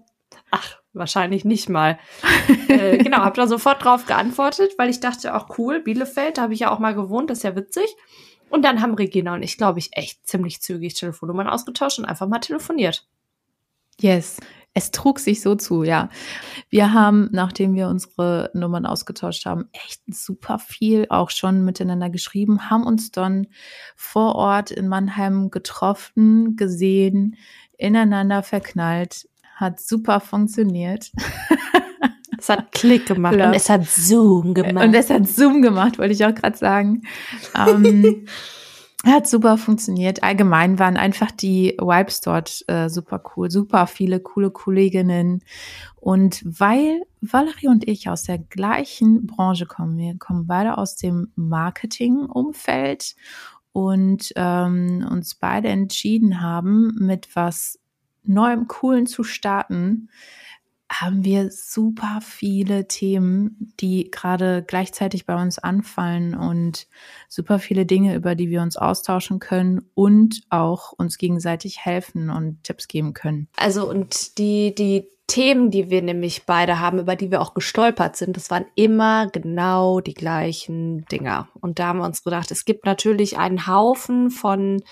Wahrscheinlich 0.95 1.45
nicht 1.45 1.69
mal. 1.69 1.99
äh, 2.69 2.97
genau, 2.97 3.17
habe 3.17 3.35
da 3.35 3.47
sofort 3.47 3.83
drauf 3.83 4.05
geantwortet, 4.05 4.73
weil 4.77 4.89
ich 4.89 5.01
dachte, 5.01 5.35
auch 5.35 5.57
cool, 5.57 5.81
Bielefeld, 5.81 6.37
da 6.37 6.43
habe 6.43 6.53
ich 6.53 6.61
ja 6.61 6.71
auch 6.71 6.79
mal 6.79 6.95
gewohnt, 6.95 7.29
das 7.29 7.39
ist 7.39 7.43
ja 7.43 7.55
witzig. 7.55 7.95
Und 8.49 8.63
dann 8.63 8.81
haben 8.81 8.95
Regina 8.95 9.33
und 9.33 9.43
ich, 9.43 9.57
glaube 9.57 9.79
ich, 9.79 9.89
echt 9.91 10.25
ziemlich 10.27 10.61
zügig 10.61 10.93
Telefonnummern 10.93 11.47
ausgetauscht 11.47 11.99
und 11.99 12.05
einfach 12.05 12.27
mal 12.27 12.39
telefoniert. 12.39 13.05
Yes. 13.99 14.37
Es 14.77 14.91
trug 14.91 15.19
sich 15.19 15.41
so 15.41 15.55
zu, 15.55 15.83
ja. 15.83 16.09
Wir 16.69 16.91
haben, 16.91 17.29
nachdem 17.31 17.75
wir 17.75 17.87
unsere 17.87 18.51
Nummern 18.53 18.85
ausgetauscht 18.85 19.45
haben, 19.45 19.69
echt 19.71 20.01
super 20.13 20.59
viel 20.59 21.07
auch 21.09 21.29
schon 21.29 21.63
miteinander 21.63 22.09
geschrieben, 22.09 22.69
haben 22.69 22.85
uns 22.85 23.11
dann 23.11 23.47
vor 23.95 24.35
Ort 24.35 24.71
in 24.71 24.89
Mannheim 24.89 25.49
getroffen, 25.49 26.57
gesehen, 26.57 27.37
ineinander 27.77 28.43
verknallt. 28.43 29.29
Hat 29.55 29.79
super 29.79 30.19
funktioniert. 30.19 31.11
Es 32.37 32.49
hat 32.49 32.73
Klick 32.73 33.07
gemacht 33.07 33.33
und 33.33 33.53
es 33.53 33.69
hat 33.69 33.87
Zoom 33.87 34.53
gemacht. 34.53 34.85
Und 34.85 34.93
es 34.93 35.09
hat 35.09 35.27
Zoom 35.27 35.63
gemacht, 35.63 35.97
wollte 35.97 36.13
ich 36.13 36.23
auch 36.25 36.35
gerade 36.35 36.55
sagen. 36.55 37.01
Ähm, 37.55 38.27
hat 39.03 39.27
super 39.27 39.57
funktioniert. 39.57 40.21
Allgemein 40.21 40.77
waren 40.77 40.97
einfach 40.97 41.31
die 41.31 41.75
Vibes 41.79 42.21
dort 42.21 42.63
äh, 42.67 42.87
super 42.89 43.21
cool. 43.35 43.49
Super 43.49 43.87
viele 43.87 44.19
coole 44.19 44.51
Kolleginnen. 44.51 45.43
Und 45.95 46.43
weil 46.45 47.01
Valerie 47.21 47.67
und 47.67 47.87
ich 47.87 48.09
aus 48.09 48.23
der 48.23 48.37
gleichen 48.37 49.25
Branche 49.25 49.65
kommen, 49.65 49.97
wir 49.97 50.15
kommen 50.17 50.45
beide 50.45 50.77
aus 50.77 50.95
dem 50.95 51.31
Marketing-Umfeld 51.35 53.15
und 53.71 54.31
ähm, 54.35 55.07
uns 55.09 55.35
beide 55.35 55.69
entschieden 55.69 56.41
haben, 56.41 56.95
mit 56.99 57.35
was 57.35 57.79
Neuem, 58.27 58.67
Coolen 58.67 59.07
zu 59.07 59.23
starten, 59.23 60.09
haben 60.91 61.25
wir 61.25 61.49
super 61.51 62.19
viele 62.21 62.87
Themen, 62.87 63.73
die 63.79 64.11
gerade 64.11 64.63
gleichzeitig 64.65 65.25
bei 65.25 65.41
uns 65.41 65.57
anfallen 65.57 66.35
und 66.35 66.87
super 67.27 67.59
viele 67.59 67.85
Dinge, 67.85 68.15
über 68.15 68.35
die 68.35 68.49
wir 68.49 68.61
uns 68.61 68.77
austauschen 68.77 69.39
können 69.39 69.89
und 69.95 70.43
auch 70.49 70.91
uns 70.91 71.17
gegenseitig 71.17 71.83
helfen 71.83 72.29
und 72.29 72.63
Tipps 72.63 72.87
geben 72.87 73.13
können. 73.13 73.47
Also 73.57 73.89
und 73.89 74.37
die, 74.37 74.75
die 74.75 75.07
Themen, 75.27 75.71
die 75.71 75.89
wir 75.89 76.03
nämlich 76.03 76.45
beide 76.45 76.79
haben, 76.79 76.99
über 76.99 77.15
die 77.15 77.31
wir 77.31 77.41
auch 77.41 77.55
gestolpert 77.55 78.15
sind, 78.15 78.37
das 78.37 78.51
waren 78.51 78.65
immer 78.75 79.27
genau 79.27 79.99
die 79.99 80.13
gleichen 80.13 81.03
Dinger. 81.05 81.49
Und 81.59 81.79
da 81.79 81.87
haben 81.87 81.99
wir 81.99 82.05
uns 82.05 82.23
gedacht, 82.23 82.51
es 82.51 82.63
gibt 82.63 82.85
natürlich 82.85 83.39
einen 83.39 83.65
Haufen 83.65 84.29
von 84.29 84.83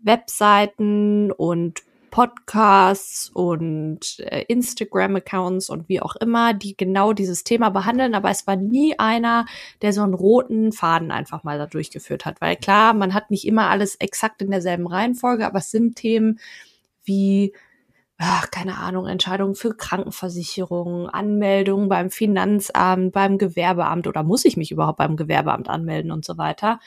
Webseiten 0.00 1.32
und 1.32 1.82
Podcasts 2.10 3.30
und 3.32 4.18
äh, 4.20 4.42
Instagram-Accounts 4.48 5.70
und 5.70 5.88
wie 5.88 6.00
auch 6.00 6.16
immer, 6.16 6.54
die 6.54 6.76
genau 6.76 7.12
dieses 7.12 7.44
Thema 7.44 7.70
behandeln, 7.70 8.14
aber 8.14 8.30
es 8.30 8.46
war 8.46 8.56
nie 8.56 8.98
einer, 8.98 9.46
der 9.82 9.92
so 9.92 10.02
einen 10.02 10.14
roten 10.14 10.72
Faden 10.72 11.10
einfach 11.10 11.44
mal 11.44 11.58
da 11.58 11.66
durchgeführt 11.66 12.24
hat. 12.26 12.40
Weil 12.40 12.56
klar, 12.56 12.94
man 12.94 13.14
hat 13.14 13.30
nicht 13.30 13.46
immer 13.46 13.70
alles 13.70 13.94
exakt 13.96 14.42
in 14.42 14.50
derselben 14.50 14.86
Reihenfolge, 14.86 15.46
aber 15.46 15.58
es 15.58 15.70
sind 15.70 15.96
Themen 15.96 16.38
wie 17.04 17.52
ach, 18.22 18.50
keine 18.50 18.76
Ahnung, 18.76 19.06
Entscheidungen 19.06 19.54
für 19.54 19.74
Krankenversicherungen, 19.74 21.08
Anmeldungen 21.08 21.88
beim 21.88 22.10
Finanzamt, 22.10 23.12
beim 23.12 23.38
Gewerbeamt 23.38 24.06
oder 24.06 24.22
muss 24.22 24.44
ich 24.44 24.58
mich 24.58 24.70
überhaupt 24.70 24.98
beim 24.98 25.16
Gewerbeamt 25.16 25.70
anmelden 25.70 26.12
und 26.12 26.24
so 26.24 26.36
weiter. 26.36 26.80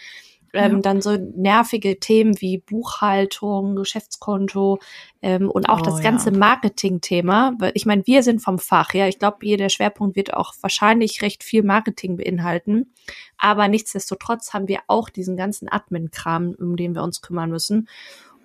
Ähm, 0.54 0.74
ja. 0.74 0.80
Dann 0.80 1.02
so 1.02 1.18
nervige 1.18 2.00
Themen 2.00 2.40
wie 2.40 2.60
Buchhaltung, 2.60 3.76
Geschäftskonto 3.76 4.80
ähm, 5.22 5.50
und 5.50 5.68
auch 5.68 5.82
oh, 5.82 5.84
das 5.84 6.02
ganze 6.02 6.30
ja. 6.32 6.38
Marketing-Thema. 6.38 7.58
Ich 7.74 7.86
meine, 7.86 8.06
wir 8.06 8.22
sind 8.22 8.40
vom 8.40 8.60
Fach, 8.60 8.94
ja. 8.94 9.08
Ich 9.08 9.18
glaube, 9.18 9.38
hier 9.42 9.58
der 9.58 9.70
Schwerpunkt 9.70 10.16
wird 10.16 10.34
auch 10.34 10.54
wahrscheinlich 10.62 11.22
recht 11.24 11.44
viel 11.44 11.64
Marketing 11.64 12.18
beinhalten. 12.18 12.94
Aber 13.38 13.68
nichtsdestotrotz 13.68 14.54
haben 14.54 14.68
wir 14.68 14.80
auch 14.88 15.10
diesen 15.10 15.36
ganzen 15.38 15.68
Admin-Kram, 15.70 16.56
um 16.58 16.76
den 16.76 16.94
wir 16.94 17.04
uns 17.04 17.22
kümmern 17.22 17.50
müssen. 17.50 17.90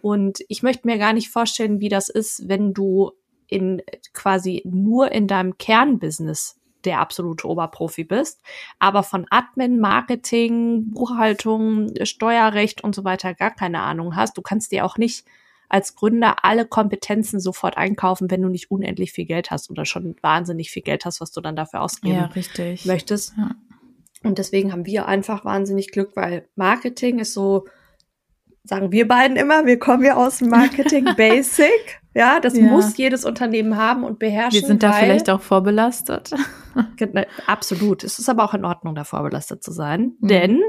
Und 0.00 0.40
ich 0.48 0.62
möchte 0.62 0.86
mir 0.86 0.98
gar 0.98 1.12
nicht 1.12 1.28
vorstellen, 1.28 1.80
wie 1.80 1.88
das 1.88 2.08
ist, 2.08 2.48
wenn 2.48 2.72
du 2.72 3.12
in 3.48 3.82
quasi 4.12 4.62
nur 4.64 5.10
in 5.12 5.26
deinem 5.26 5.58
Kernbusiness 5.58 6.57
der 6.84 7.00
absolute 7.00 7.46
Oberprofi 7.46 8.04
bist, 8.04 8.40
aber 8.78 9.02
von 9.02 9.26
Admin, 9.30 9.80
Marketing, 9.80 10.90
Buchhaltung, 10.92 11.92
Steuerrecht 12.02 12.82
und 12.84 12.94
so 12.94 13.04
weiter 13.04 13.34
gar 13.34 13.50
keine 13.50 13.80
Ahnung 13.80 14.16
hast. 14.16 14.36
Du 14.36 14.42
kannst 14.42 14.72
dir 14.72 14.84
auch 14.84 14.96
nicht 14.96 15.24
als 15.68 15.94
Gründer 15.94 16.44
alle 16.44 16.66
Kompetenzen 16.66 17.40
sofort 17.40 17.76
einkaufen, 17.76 18.30
wenn 18.30 18.42
du 18.42 18.48
nicht 18.48 18.70
unendlich 18.70 19.12
viel 19.12 19.26
Geld 19.26 19.50
hast 19.50 19.70
oder 19.70 19.84
schon 19.84 20.16
wahnsinnig 20.22 20.70
viel 20.70 20.82
Geld 20.82 21.04
hast, 21.04 21.20
was 21.20 21.30
du 21.30 21.40
dann 21.40 21.56
dafür 21.56 21.82
ausgeben 21.82 22.14
ja, 22.14 22.26
richtig. 22.26 22.86
möchtest. 22.86 23.34
Ja. 23.36 23.50
Und 24.22 24.38
deswegen 24.38 24.72
haben 24.72 24.86
wir 24.86 25.06
einfach 25.06 25.44
wahnsinnig 25.44 25.90
Glück, 25.90 26.16
weil 26.16 26.48
Marketing 26.56 27.18
ist 27.18 27.34
so, 27.34 27.66
sagen 28.64 28.90
wir 28.92 29.06
beiden 29.06 29.36
immer, 29.36 29.66
wir 29.66 29.78
kommen 29.78 30.04
ja 30.04 30.16
aus 30.16 30.38
dem 30.38 30.48
Marketing 30.48 31.04
Basic. 31.16 32.00
Ja, 32.18 32.40
das 32.40 32.56
ja. 32.56 32.64
muss 32.64 32.96
jedes 32.96 33.24
Unternehmen 33.24 33.76
haben 33.76 34.04
und 34.04 34.18
beherrschen. 34.18 34.60
Wir 34.60 34.66
sind 34.66 34.82
da 34.82 34.92
vielleicht 34.92 35.30
auch 35.30 35.40
vorbelastet. 35.40 36.32
Absolut. 37.46 38.04
Es 38.04 38.18
ist 38.18 38.28
aber 38.28 38.44
auch 38.44 38.54
in 38.54 38.64
Ordnung, 38.64 38.94
da 38.94 39.04
vorbelastet 39.04 39.62
zu 39.62 39.72
sein. 39.72 40.16
Mhm. 40.20 40.28
Denn 40.28 40.62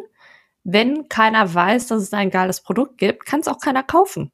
wenn 0.63 1.09
keiner 1.09 1.53
weiß, 1.53 1.87
dass 1.87 2.03
es 2.03 2.13
ein 2.13 2.29
geiles 2.29 2.61
Produkt 2.61 2.97
gibt, 2.97 3.25
kann 3.25 3.39
es 3.39 3.47
auch 3.47 3.59
keiner 3.59 3.83
kaufen. 3.83 4.31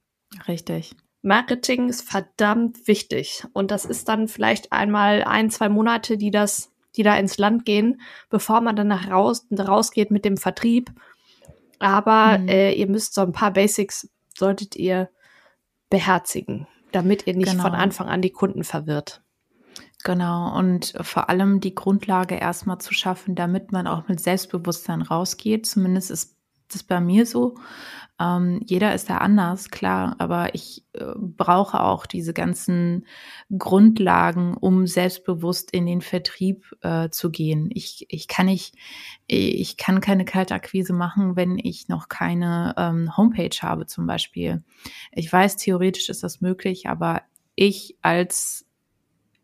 Richtig. 0.48 0.96
Marketing 1.22 1.90
ist 1.90 2.08
verdammt 2.08 2.88
wichtig. 2.88 3.46
Und 3.54 3.72
das 3.72 3.86
ist 3.86 4.10
dann 4.10 4.28
vielleicht 4.28 4.72
einmal 4.72 5.24
ein, 5.24 5.50
zwei 5.50 5.70
Monate, 5.70 6.18
die 6.18 6.32
das, 6.32 6.72
die 6.96 7.04
da 7.04 7.16
ins 7.16 7.38
Land 7.38 7.66
gehen, 7.66 8.02
bevor 8.30 8.62
man 8.62 8.76
dann 8.76 8.88
nach 8.88 9.10
raus, 9.10 9.48
rausgeht 9.58 10.12
mit 10.12 10.26
dem 10.26 10.38
Vertrieb 10.38 10.92
aber 11.80 12.40
mhm. 12.40 12.48
äh, 12.48 12.74
ihr 12.74 12.88
müsst 12.88 13.14
so 13.14 13.22
ein 13.22 13.32
paar 13.32 13.52
Basics, 13.52 14.10
solltet 14.38 14.76
ihr 14.76 15.10
beherzigen, 15.90 16.68
damit 16.96 17.28
ihr 17.28 17.36
nicht 17.36 17.52
genau. 17.52 17.64
von 17.64 17.74
Anfang 17.74 18.08
an 18.08 18.22
die 18.22 18.32
Kunden 18.32 18.64
verwirrt. 18.64 19.22
Genau, 20.04 20.56
und 20.56 20.94
vor 21.02 21.30
allem 21.30 21.60
die 21.60 21.74
Grundlage 21.74 22.36
erstmal 22.36 22.78
zu 22.78 22.94
schaffen, 22.94 23.34
damit 23.34 23.72
man 23.72 23.88
auch 23.88 24.08
mit 24.08 24.20
Selbstbewusstsein 24.20 25.02
rausgeht. 25.02 25.66
Zumindest 25.66 26.12
ist 26.12 26.35
das 26.70 26.84
bei 26.84 27.00
mir 27.00 27.26
so. 27.26 27.56
Ähm, 28.18 28.62
jeder 28.66 28.96
ist 28.96 29.10
da 29.10 29.18
anders, 29.18 29.72
klar, 29.72 30.16
aber 30.20 30.56
ich 30.56 30.86
äh, 30.94 31.04
brauche 31.18 31.82
auch 31.82 32.06
diese 32.06 32.34
ganzen 32.34 33.06
Grundlagen, 33.58 34.56
um 34.56 34.88
selbstbewusst 34.88 35.72
in 35.72 35.86
den 35.86 36.00
Vertrieb 36.00 36.66
äh, 36.82 37.10
zu 37.10 37.30
gehen. 37.30 37.70
Ich, 37.74 38.06
ich 38.08 38.30
kann 38.30 38.46
nicht, 38.46 38.76
ich 39.28 39.76
kann 39.76 40.00
keine 40.00 40.24
Kaltakquise 40.24 40.94
machen, 40.94 41.36
wenn 41.36 41.58
ich 41.58 41.90
noch 41.90 42.08
keine 42.08 42.74
ähm, 42.78 43.18
Homepage 43.18 43.58
habe, 43.62 43.86
zum 43.86 44.08
Beispiel. 44.08 44.64
Ich 45.12 45.32
weiß, 45.32 45.58
theoretisch 45.58 46.08
ist 46.08 46.24
das 46.24 46.40
möglich, 46.40 46.88
aber 46.88 47.22
ich 47.56 47.98
als 48.02 48.66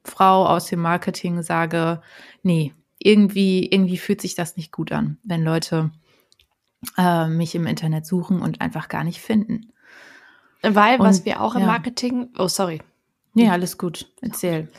Frau 0.05 0.45
aus 0.45 0.67
dem 0.67 0.79
Marketing 0.79 1.41
sage, 1.41 2.01
nee, 2.41 2.73
irgendwie, 2.99 3.67
irgendwie 3.67 3.97
fühlt 3.97 4.21
sich 4.21 4.35
das 4.35 4.55
nicht 4.55 4.71
gut 4.71 4.91
an, 4.91 5.17
wenn 5.23 5.43
Leute 5.43 5.91
äh, 6.97 7.27
mich 7.27 7.55
im 7.55 7.67
Internet 7.67 8.05
suchen 8.05 8.41
und 8.41 8.61
einfach 8.61 8.89
gar 8.89 9.03
nicht 9.03 9.21
finden. 9.21 9.71
Weil, 10.61 10.99
und, 10.99 11.05
was 11.05 11.25
wir 11.25 11.41
auch 11.41 11.55
im 11.55 11.61
ja. 11.61 11.67
Marketing, 11.67 12.29
oh 12.37 12.47
sorry. 12.47 12.81
Nee, 13.33 13.49
alles 13.49 13.77
gut, 13.77 14.11
erzähl. 14.21 14.69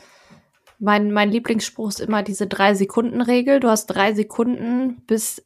Mein, 0.79 1.11
mein 1.11 1.31
Lieblingsspruch 1.31 1.89
ist 1.89 1.99
immer 1.99 2.23
diese 2.23 2.47
Drei-Sekunden-Regel. 2.47 3.59
Du 3.59 3.69
hast 3.69 3.87
drei 3.87 4.13
Sekunden, 4.13 5.01
bis 5.07 5.45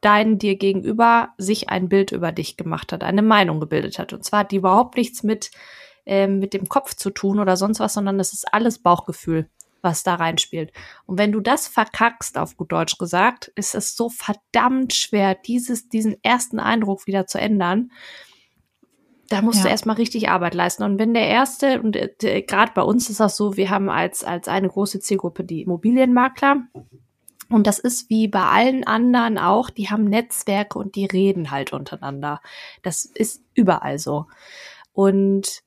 dein 0.00 0.38
dir 0.38 0.56
gegenüber 0.56 1.30
sich 1.38 1.70
ein 1.70 1.88
Bild 1.88 2.12
über 2.12 2.32
dich 2.32 2.56
gemacht 2.56 2.92
hat, 2.92 3.02
eine 3.02 3.22
Meinung 3.22 3.60
gebildet 3.60 3.98
hat. 3.98 4.12
Und 4.12 4.24
zwar 4.24 4.40
hat 4.40 4.52
die 4.52 4.56
überhaupt 4.56 4.96
nichts 4.96 5.22
mit, 5.22 5.50
äh, 6.04 6.26
mit 6.26 6.52
dem 6.52 6.68
Kopf 6.68 6.94
zu 6.94 7.10
tun 7.10 7.40
oder 7.40 7.56
sonst 7.56 7.80
was, 7.80 7.94
sondern 7.94 8.18
das 8.18 8.34
ist 8.34 8.52
alles 8.52 8.78
Bauchgefühl 8.78 9.48
was 9.84 10.02
da 10.02 10.16
reinspielt. 10.16 10.72
Und 11.06 11.18
wenn 11.18 11.30
du 11.30 11.40
das 11.40 11.68
verkackst, 11.68 12.38
auf 12.38 12.56
gut 12.56 12.72
Deutsch 12.72 12.98
gesagt, 12.98 13.52
ist 13.54 13.74
es 13.74 13.94
so 13.94 14.08
verdammt 14.08 14.94
schwer, 14.94 15.34
dieses, 15.34 15.88
diesen 15.88 16.16
ersten 16.24 16.58
Eindruck 16.58 17.06
wieder 17.06 17.26
zu 17.26 17.38
ändern. 17.38 17.92
Da 19.28 19.42
musst 19.42 19.58
ja. 19.58 19.64
du 19.64 19.68
erstmal 19.70 19.96
richtig 19.96 20.28
Arbeit 20.28 20.54
leisten. 20.54 20.82
Und 20.82 20.98
wenn 20.98 21.14
der 21.14 21.28
erste, 21.28 21.80
und 21.80 21.96
äh, 21.96 22.42
gerade 22.42 22.72
bei 22.74 22.82
uns 22.82 23.08
ist 23.08 23.20
das 23.20 23.36
so, 23.36 23.56
wir 23.56 23.70
haben 23.70 23.88
als, 23.88 24.24
als 24.24 24.48
eine 24.48 24.68
große 24.68 25.00
Zielgruppe 25.00 25.44
die 25.44 25.62
Immobilienmakler. 25.62 26.62
Und 27.48 27.66
das 27.66 27.78
ist 27.78 28.10
wie 28.10 28.28
bei 28.28 28.42
allen 28.42 28.84
anderen 28.84 29.38
auch, 29.38 29.70
die 29.70 29.90
haben 29.90 30.04
Netzwerke 30.04 30.78
und 30.78 30.96
die 30.96 31.04
reden 31.04 31.50
halt 31.50 31.72
untereinander. 31.72 32.40
Das 32.82 33.04
ist 33.04 33.42
überall 33.54 33.98
so. 33.98 34.26
Und 34.92 35.63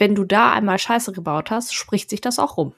wenn 0.00 0.14
du 0.14 0.24
da 0.24 0.52
einmal 0.52 0.78
Scheiße 0.78 1.12
gebaut 1.12 1.50
hast, 1.50 1.74
spricht 1.74 2.10
sich 2.10 2.20
das 2.22 2.38
auch 2.38 2.56
rum. 2.56 2.72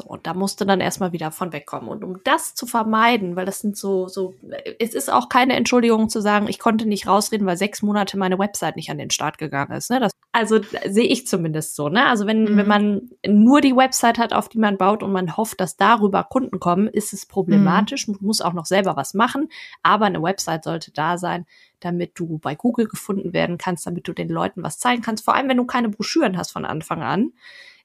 So, 0.00 0.08
und 0.08 0.26
da 0.26 0.34
musst 0.34 0.60
du 0.60 0.64
dann 0.64 0.80
erstmal 0.80 1.12
wieder 1.12 1.30
von 1.30 1.52
wegkommen. 1.52 1.88
Und 1.88 2.04
um 2.04 2.20
das 2.24 2.54
zu 2.54 2.66
vermeiden, 2.66 3.36
weil 3.36 3.44
das 3.44 3.60
sind 3.60 3.76
so, 3.76 4.08
so, 4.08 4.34
es 4.78 4.94
ist 4.94 5.12
auch 5.12 5.28
keine 5.28 5.54
Entschuldigung 5.54 6.08
zu 6.08 6.20
sagen, 6.20 6.48
ich 6.48 6.58
konnte 6.58 6.86
nicht 6.86 7.06
rausreden, 7.06 7.46
weil 7.46 7.56
sechs 7.56 7.82
Monate 7.82 8.16
meine 8.16 8.38
Website 8.38 8.76
nicht 8.76 8.90
an 8.90 8.98
den 8.98 9.10
Start 9.10 9.36
gegangen 9.38 9.72
ist. 9.72 9.90
Ne? 9.90 10.00
Das, 10.00 10.12
also 10.32 10.60
sehe 10.88 11.06
ich 11.06 11.26
zumindest 11.26 11.76
so. 11.76 11.88
Ne? 11.88 12.06
Also 12.06 12.26
wenn, 12.26 12.44
mhm. 12.44 12.56
wenn 12.56 12.66
man 12.66 13.10
nur 13.26 13.60
die 13.60 13.76
Website 13.76 14.18
hat, 14.18 14.32
auf 14.32 14.48
die 14.48 14.58
man 14.58 14.78
baut 14.78 15.02
und 15.02 15.12
man 15.12 15.36
hofft, 15.36 15.60
dass 15.60 15.76
darüber 15.76 16.24
Kunden 16.24 16.60
kommen, 16.60 16.86
ist 16.86 17.12
es 17.12 17.26
problematisch. 17.26 18.08
Mhm. 18.08 18.14
Man 18.14 18.26
muss 18.26 18.40
auch 18.40 18.54
noch 18.54 18.66
selber 18.66 18.96
was 18.96 19.12
machen. 19.12 19.48
Aber 19.82 20.06
eine 20.06 20.22
Website 20.22 20.64
sollte 20.64 20.92
da 20.92 21.18
sein, 21.18 21.46
damit 21.80 22.12
du 22.14 22.38
bei 22.38 22.54
Google 22.54 22.86
gefunden 22.86 23.32
werden 23.32 23.58
kannst, 23.58 23.86
damit 23.86 24.06
du 24.06 24.12
den 24.12 24.28
Leuten 24.28 24.62
was 24.62 24.78
zeigen 24.78 25.02
kannst. 25.02 25.24
Vor 25.24 25.34
allem, 25.34 25.48
wenn 25.48 25.56
du 25.56 25.66
keine 25.66 25.88
Broschüren 25.88 26.38
hast 26.38 26.52
von 26.52 26.64
Anfang 26.64 27.02
an, 27.02 27.32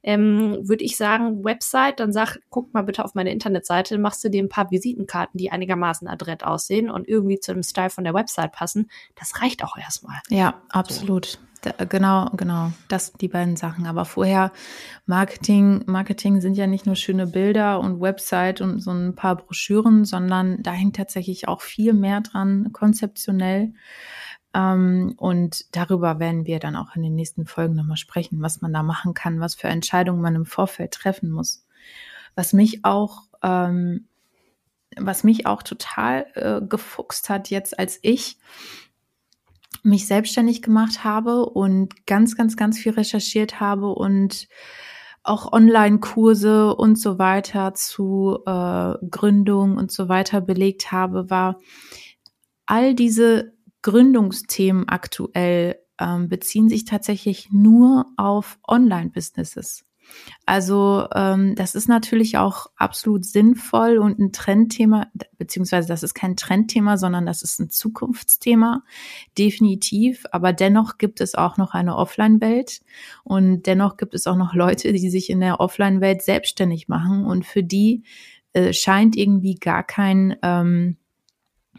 ähm, 0.06 0.60
würde 0.62 0.84
ich 0.84 0.98
sagen, 0.98 1.44
Website, 1.44 2.00
dann 2.00 2.14
sag, 2.14 2.38
guck 2.52 2.74
mal 2.76 2.84
bitte 2.84 3.04
auf 3.04 3.16
meine 3.16 3.32
Internetseite, 3.32 3.98
machst 3.98 4.24
du 4.24 4.30
dir 4.30 4.44
ein 4.44 4.50
paar 4.50 4.70
Visitenkarten, 4.70 5.38
die 5.40 5.52
einigermaßen 5.52 6.08
adrett 6.08 6.44
aussehen 6.44 6.92
und 6.92 7.08
irgendwie 7.08 7.40
zu 7.40 7.54
dem 7.54 7.64
Style 7.64 7.90
von 7.90 8.04
der 8.04 8.14
Website 8.14 8.52
passen. 8.52 8.90
Das 9.16 9.42
reicht 9.42 9.64
auch 9.64 9.78
erstmal. 9.78 10.20
Ja, 10.30 10.62
absolut. 10.70 11.26
So. 11.26 11.40
Da, 11.62 11.86
genau, 11.86 12.30
genau. 12.38 12.72
Das, 12.88 13.14
die 13.14 13.28
beiden 13.28 13.56
Sachen. 13.56 13.88
Aber 13.88 14.06
vorher, 14.06 14.52
Marketing, 15.08 15.82
Marketing 15.88 16.40
sind 16.40 16.56
ja 16.56 16.68
nicht 16.68 16.86
nur 16.86 16.96
schöne 16.96 17.26
Bilder 17.26 17.80
und 17.80 18.00
Website 18.00 18.62
und 18.62 18.82
so 18.82 18.92
ein 18.92 19.16
paar 19.16 19.38
Broschüren, 19.38 20.06
sondern 20.06 20.62
da 20.62 20.72
hängt 20.72 20.98
tatsächlich 20.98 21.48
auch 21.48 21.62
viel 21.62 21.94
mehr 21.94 22.22
dran, 22.22 22.70
konzeptionell. 22.72 23.74
Ähm, 24.56 25.16
und 25.18 25.76
darüber 25.76 26.20
werden 26.20 26.46
wir 26.46 26.60
dann 26.60 26.78
auch 26.78 26.96
in 26.96 27.04
den 27.04 27.14
nächsten 27.14 27.46
Folgen 27.46 27.76
nochmal 27.76 27.98
sprechen, 27.98 28.42
was 28.42 28.62
man 28.62 28.72
da 28.72 28.84
machen 28.84 29.14
kann, 29.14 29.42
was 29.42 29.54
für 29.54 29.68
Entscheidungen 29.68 30.22
man 30.22 30.36
im 30.36 30.46
Vorfeld 30.46 30.92
treffen 30.94 31.30
muss. 31.30 31.66
Was 32.36 32.54
mich 32.54 32.86
auch, 32.86 33.24
ähm, 33.44 34.08
was 34.96 35.26
mich 35.26 35.46
auch 35.46 35.62
total 35.62 36.26
äh, 36.36 36.66
gefuchst 36.66 37.30
hat 37.30 37.50
jetzt, 37.50 37.78
als 37.78 38.00
ich 38.02 38.38
mich 39.84 40.08
selbstständig 40.08 40.62
gemacht 40.62 41.04
habe 41.04 41.46
und 41.46 42.08
ganz, 42.08 42.38
ganz, 42.38 42.56
ganz 42.56 42.80
viel 42.80 42.94
recherchiert 42.94 43.60
habe 43.60 43.90
und 43.90 44.48
auch 45.22 45.52
Online-Kurse 45.52 46.76
und 46.76 47.00
so 47.00 47.20
weiter 47.20 47.74
zu 47.74 48.40
äh, 48.46 48.94
Gründung 49.10 49.76
und 49.76 49.92
so 49.92 50.08
weiter 50.08 50.40
belegt 50.40 50.92
habe, 50.92 51.30
war 51.30 51.60
all 52.66 52.96
diese 52.96 53.55
Gründungsthemen 53.86 54.90
aktuell 54.90 55.78
ähm, 56.00 56.28
beziehen 56.28 56.70
sich 56.70 56.86
tatsächlich 56.86 57.50
nur 57.52 58.08
auf 58.18 58.58
Online-Businesses. 58.68 59.86
Also 60.48 61.08
ähm, 61.14 61.54
das 61.54 61.76
ist 61.76 61.88
natürlich 61.88 62.40
auch 62.40 62.66
absolut 62.78 63.26
sinnvoll 63.26 64.00
und 64.00 64.18
ein 64.18 64.32
Trendthema, 64.32 65.06
beziehungsweise 65.38 65.88
das 65.88 66.02
ist 66.02 66.16
kein 66.16 66.36
Trendthema, 66.36 66.98
sondern 66.98 67.28
das 67.28 67.44
ist 67.44 67.60
ein 67.60 67.70
Zukunftsthema, 67.70 68.82
definitiv. 69.38 70.26
Aber 70.32 70.52
dennoch 70.52 70.98
gibt 70.98 71.22
es 71.22 71.36
auch 71.36 71.58
noch 71.58 71.76
eine 71.76 71.96
Offline-Welt 71.96 72.82
und 73.24 73.68
dennoch 73.68 73.98
gibt 73.98 74.16
es 74.16 74.26
auch 74.26 74.36
noch 74.36 74.56
Leute, 74.56 74.94
die 74.94 75.12
sich 75.12 75.30
in 75.30 75.42
der 75.42 75.60
Offline-Welt 75.60 76.24
selbstständig 76.24 76.88
machen 76.88 77.24
und 77.24 77.46
für 77.46 77.62
die 77.62 78.02
äh, 78.54 78.74
scheint 78.74 79.16
irgendwie 79.16 79.56
gar 79.56 79.84
kein 79.84 80.38
ähm, 80.42 80.98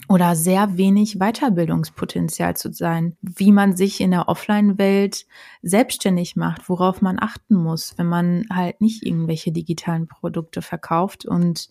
oder 0.08 0.36
sehr 0.36 0.76
wenig 0.76 1.18
Weiterbildungspotenzial 1.18 2.56
zu 2.56 2.72
sein, 2.72 3.16
wie 3.22 3.50
man 3.50 3.76
sich 3.76 4.00
in 4.00 4.12
der 4.12 4.28
Offline-Welt 4.28 5.26
selbstständig 5.62 6.36
macht, 6.36 6.68
worauf 6.68 7.02
man 7.02 7.18
achten 7.20 7.56
muss, 7.56 7.94
wenn 7.96 8.06
man 8.06 8.46
halt 8.52 8.80
nicht 8.80 9.04
irgendwelche 9.04 9.52
digitalen 9.52 10.06
Produkte 10.06 10.62
verkauft. 10.62 11.26
Und 11.26 11.68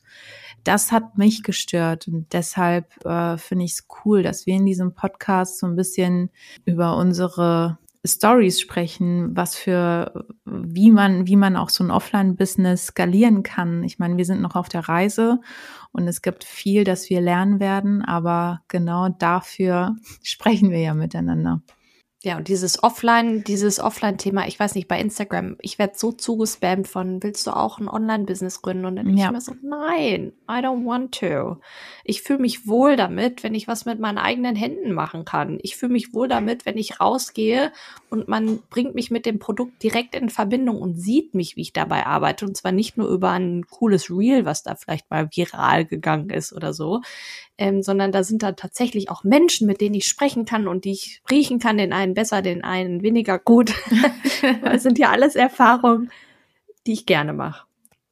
das 0.64 0.92
hat 0.92 1.18
mich 1.18 1.44
gestört. 1.44 2.08
Und 2.08 2.34
deshalb 2.34 3.06
äh, 3.06 3.38
finde 3.38 3.66
ich 3.66 3.74
es 3.74 3.88
cool, 4.04 4.22
dass 4.22 4.46
wir 4.46 4.56
in 4.56 4.66
diesem 4.66 4.94
Podcast 4.94 5.60
so 5.60 5.68
ein 5.68 5.76
bisschen 5.76 6.30
über 6.66 6.98
unsere 6.98 7.78
Stories 8.06 8.60
sprechen, 8.60 9.36
was 9.36 9.56
für, 9.56 10.26
wie 10.46 10.92
man, 10.92 11.28
wie 11.28 11.36
man 11.36 11.56
auch 11.56 11.70
so 11.70 11.84
ein 11.84 11.92
Offline-Business 11.92 12.88
skalieren 12.88 13.44
kann. 13.44 13.84
Ich 13.84 14.00
meine, 14.00 14.18
wir 14.18 14.26
sind 14.26 14.42
noch 14.42 14.56
auf 14.56 14.70
der 14.70 14.88
Reise 14.88 15.40
und 15.92 16.08
es 16.08 16.22
gibt 16.22 16.44
viel, 16.44 16.84
das 16.84 17.10
wir 17.10 17.22
lernen 17.22 17.60
werden, 17.60 18.04
aber 18.04 18.62
genau 18.68 19.10
dafür 19.10 19.96
sprechen 20.24 20.72
wir 20.72 20.80
ja 20.80 20.94
miteinander. 20.94 21.62
Ja, 22.26 22.38
und 22.38 22.48
dieses 22.48 22.82
Offline, 22.82 23.44
dieses 23.44 23.80
Offline-Thema, 23.80 24.48
ich 24.48 24.60
weiß 24.60 24.74
nicht, 24.74 24.88
bei 24.88 25.00
Instagram, 25.00 25.58
ich 25.62 25.78
werde 25.78 25.94
so 25.96 26.12
zugespammt 26.12 26.88
von, 26.88 27.22
willst 27.22 27.46
du 27.46 27.52
auch 27.52 27.78
ein 27.78 27.88
Online-Business 27.88 28.64
gründen? 28.64 28.86
Und 28.86 28.96
dann 28.96 29.06
denke 29.06 29.22
ja. 29.22 29.28
ich 29.28 29.32
mir 29.32 29.42
so, 29.42 29.54
nein, 29.62 30.34
I 30.50 30.54
don't 30.56 30.88
want 30.88 31.20
to. 31.20 31.58
Ich 32.04 32.24
fühle 32.24 32.40
mich 32.40 32.68
wohl 32.68 32.96
damit, 32.96 33.44
wenn 33.44 33.54
ich 33.54 33.68
was 33.68 33.86
mit 33.86 34.00
meinen 34.00 34.18
eigenen 34.18 34.56
Händen 34.56 34.94
machen 34.94 35.24
kann. 35.24 35.60
Ich 35.62 35.76
fühle 35.76 35.92
mich 35.92 36.16
wohl 36.16 36.28
damit, 36.28 36.66
wenn 36.66 36.80
ich 36.80 37.00
rausgehe 37.00 37.72
und 38.10 38.28
man 38.28 38.60
bringt 38.72 38.96
mich 38.96 39.12
mit 39.12 39.28
dem 39.28 39.38
Produkt 39.38 39.84
direkt 39.84 40.16
in 40.16 40.32
Verbindung 40.32 40.82
und 40.82 40.96
sieht 40.96 41.36
mich, 41.36 41.56
wie 41.56 41.62
ich 41.62 41.74
dabei 41.74 42.08
arbeite. 42.08 42.46
Und 42.46 42.58
zwar 42.58 42.72
nicht 42.72 42.98
nur 42.98 43.08
über 43.08 43.30
ein 43.32 43.68
cooles 43.70 44.10
Reel, 44.10 44.46
was 44.46 44.64
da 44.64 44.74
vielleicht 44.74 45.12
mal 45.12 45.30
viral 45.32 45.86
gegangen 45.86 46.32
ist 46.32 46.54
oder 46.54 46.74
so, 46.74 47.02
ähm, 47.58 47.84
sondern 47.84 48.12
da 48.12 48.24
sind 48.24 48.44
da 48.44 48.54
tatsächlich 48.54 49.10
auch 49.10 49.24
Menschen, 49.24 49.68
mit 49.68 49.80
denen 49.80 49.96
ich 49.96 50.08
sprechen 50.08 50.46
kann 50.46 50.68
und 50.68 50.86
die 50.86 50.92
ich 50.92 51.22
riechen 51.30 51.60
kann, 51.60 51.78
den 51.78 51.94
einen 51.94 52.15
besser, 52.16 52.42
den 52.42 52.64
einen 52.64 53.04
weniger 53.04 53.38
gut. 53.38 53.74
das 54.64 54.84
sind 54.84 54.98
ja 54.98 55.12
alles 55.12 55.36
Erfahrungen, 55.36 56.10
die 56.88 56.94
ich 56.94 57.06
gerne 57.06 57.34
mache. 57.34 57.68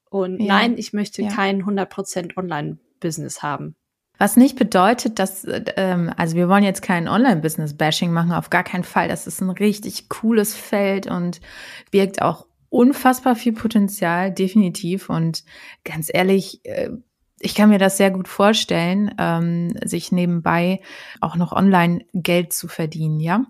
Und 0.10 0.40
ja. 0.40 0.46
nein, 0.60 0.78
ich 0.78 0.94
möchte 0.94 1.24
ja. 1.24 1.30
kein 1.30 1.64
100% 1.64 2.38
Online-Business 2.38 3.42
haben. 3.42 3.76
Was 4.20 4.38
nicht 4.38 4.58
bedeutet, 4.58 5.18
dass, 5.18 5.46
ähm, 5.76 6.12
also 6.16 6.36
wir 6.36 6.48
wollen 6.48 6.64
jetzt 6.64 6.84
kein 6.84 7.08
Online-Business-Bashing 7.08 8.12
machen, 8.12 8.32
auf 8.32 8.52
gar 8.52 8.64
keinen 8.64 8.84
Fall. 8.84 9.08
Das 9.08 9.26
ist 9.26 9.42
ein 9.42 9.50
richtig 9.50 10.08
cooles 10.08 10.56
Feld 10.56 11.08
und 11.08 11.42
birgt 11.90 12.22
auch 12.22 12.46
unfassbar 12.70 13.36
viel 13.36 13.54
Potenzial, 13.54 14.32
definitiv. 14.32 15.10
Und 15.10 15.44
ganz 15.84 16.10
ehrlich, 16.14 16.62
äh, 16.64 16.90
ich 17.40 17.56
kann 17.56 17.70
mir 17.70 17.80
das 17.80 17.98
sehr 17.98 18.12
gut 18.12 18.28
vorstellen, 18.28 19.14
ähm, 19.18 19.74
sich 19.84 20.12
nebenbei 20.12 20.80
auch 21.20 21.36
noch 21.36 21.52
online 21.52 22.06
Geld 22.14 22.54
zu 22.54 22.68
verdienen, 22.68 23.20
ja. 23.20 23.46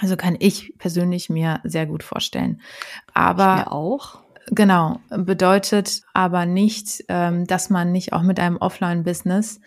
Also 0.00 0.16
kann 0.16 0.36
ich 0.38 0.74
persönlich 0.78 1.30
mir 1.30 1.60
sehr 1.64 1.86
gut 1.86 2.02
vorstellen. 2.02 2.60
Aber 3.14 3.56
ich 3.58 3.64
mir 3.64 3.72
auch. 3.72 4.20
Genau, 4.50 5.00
bedeutet 5.10 6.02
aber 6.14 6.46
nicht, 6.46 7.04
ähm, 7.08 7.46
dass 7.46 7.68
man 7.70 7.92
nicht 7.92 8.12
auch 8.12 8.22
mit 8.22 8.40
einem 8.40 8.56
Offline-Business 8.56 9.60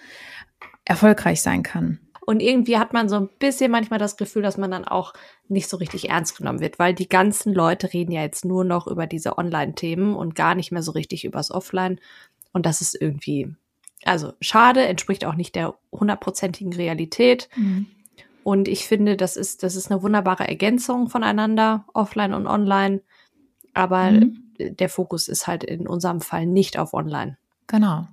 erfolgreich 0.85 1.41
sein 1.41 1.63
kann. 1.63 1.99
Und 2.25 2.39
irgendwie 2.39 2.77
hat 2.77 2.93
man 2.93 3.09
so 3.09 3.15
ein 3.17 3.29
bisschen 3.39 3.71
manchmal 3.71 3.99
das 3.99 4.15
Gefühl, 4.15 4.43
dass 4.43 4.57
man 4.57 4.71
dann 4.71 4.85
auch 4.85 5.13
nicht 5.47 5.67
so 5.67 5.77
richtig 5.77 6.09
ernst 6.09 6.37
genommen 6.37 6.59
wird, 6.59 6.79
weil 6.79 6.93
die 6.93 7.09
ganzen 7.09 7.53
Leute 7.53 7.93
reden 7.93 8.11
ja 8.11 8.21
jetzt 8.21 8.45
nur 8.45 8.63
noch 8.63 8.87
über 8.87 9.07
diese 9.07 9.37
Online-Themen 9.37 10.15
und 10.15 10.35
gar 10.35 10.55
nicht 10.55 10.71
mehr 10.71 10.83
so 10.83 10.91
richtig 10.91 11.25
übers 11.25 11.51
Offline. 11.51 11.99
Und 12.53 12.65
das 12.65 12.81
ist 12.81 12.99
irgendwie, 12.99 13.53
also 14.05 14.33
schade, 14.39 14.85
entspricht 14.85 15.25
auch 15.25 15.35
nicht 15.35 15.55
der 15.55 15.75
hundertprozentigen 15.91 16.73
Realität. 16.73 17.49
Mhm. 17.55 17.87
Und 18.43 18.67
ich 18.67 18.87
finde, 18.87 19.17
das 19.17 19.37
ist, 19.37 19.63
das 19.63 19.75
ist 19.75 19.91
eine 19.91 20.01
wunderbare 20.01 20.47
Ergänzung 20.47 21.09
voneinander, 21.09 21.85
offline 21.93 22.33
und 22.33 22.47
online. 22.47 23.01
Aber 23.73 24.11
mhm. 24.11 24.43
der 24.57 24.89
Fokus 24.89 25.27
ist 25.27 25.47
halt 25.47 25.63
in 25.63 25.87
unserem 25.87 26.21
Fall 26.21 26.45
nicht 26.45 26.77
auf 26.77 26.93
online. 26.93 27.37
Genau. 27.67 28.05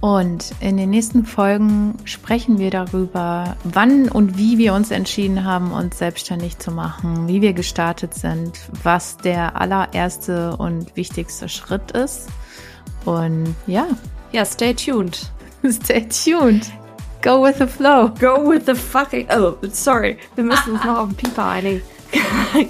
Und 0.00 0.52
in 0.60 0.76
den 0.76 0.90
nächsten 0.90 1.24
Folgen 1.24 1.96
sprechen 2.04 2.58
wir 2.58 2.70
darüber, 2.70 3.56
wann 3.64 4.08
und 4.08 4.38
wie 4.38 4.58
wir 4.58 4.74
uns 4.74 4.90
entschieden 4.90 5.44
haben, 5.44 5.72
uns 5.72 5.98
selbstständig 5.98 6.58
zu 6.58 6.70
machen, 6.70 7.26
wie 7.26 7.40
wir 7.40 7.52
gestartet 7.52 8.14
sind, 8.14 8.58
was 8.82 9.16
der 9.16 9.60
allererste 9.60 10.56
und 10.56 10.94
wichtigste 10.96 11.48
Schritt 11.48 11.92
ist 11.92 12.28
und 13.04 13.54
ja. 13.66 13.86
Ja, 14.32 14.44
stay 14.44 14.74
tuned. 14.74 15.30
Stay 15.70 16.08
tuned. 16.08 16.72
Go 17.22 17.40
with 17.40 17.58
the 17.58 17.68
flow. 17.68 18.08
Go 18.08 18.40
with 18.42 18.66
the 18.66 18.74
fucking. 18.74 19.28
Oh, 19.30 19.56
sorry. 19.70 20.18
Wir 20.34 20.42
müssen 20.44 20.74
uns 20.74 20.84
noch 20.84 20.98
auf 20.98 21.08
den 21.08 21.16
Pieper 21.16 21.44
einigen. 21.44 21.82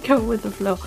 Go 0.06 0.28
with 0.28 0.42
the 0.42 0.50
flow. 0.50 0.78